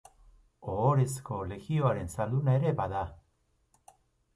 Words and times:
Ohorezko 0.75 1.39
Legioaren 1.53 2.11
zalduna 2.17 2.59
ere 2.61 2.77
bada. 2.83 3.09